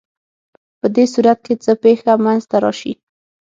په 0.79 0.87
دې 0.95 1.05
صورت 1.13 1.39
کې 1.45 1.53
څه 1.63 1.71
پېښه 1.83 2.11
منځ 2.25 2.43
ته 2.49 2.57
راشي؟ 2.63 2.93